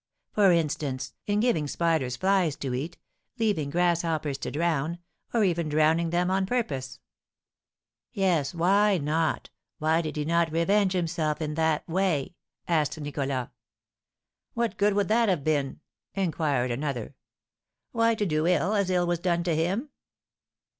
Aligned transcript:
For 0.31 0.51
instance, 0.51 1.13
in 1.27 1.41
giving 1.41 1.67
spiders 1.67 2.15
flies 2.15 2.55
to 2.55 2.73
eat, 2.73 2.97
leaving 3.37 3.69
grasshoppers 3.69 4.39
to 4.39 4.49
drown, 4.49 4.97
or 5.31 5.43
even 5.43 5.69
drowning 5.69 6.09
them 6.09 6.31
on 6.31 6.47
purpose?" 6.47 6.99
"Yes, 8.11 8.55
why 8.55 8.97
not? 8.97 9.51
Why 9.77 10.01
did 10.01 10.15
he 10.15 10.25
not 10.25 10.51
revenge 10.51 10.93
himself 10.93 11.39
in 11.39 11.53
that 11.53 11.87
way?" 11.87 12.33
asked 12.67 12.99
Nicholas. 12.99 13.49
"What 14.55 14.77
good 14.77 14.95
would 14.95 15.07
that 15.09 15.29
have 15.29 15.43
been?" 15.43 15.81
inquired 16.15 16.71
another. 16.71 17.13
"Why, 17.91 18.15
to 18.15 18.25
do 18.25 18.47
ill, 18.47 18.73
as 18.73 18.89
ill 18.89 19.05
was 19.05 19.19
done 19.19 19.43
to 19.43 19.55
him." 19.55 19.89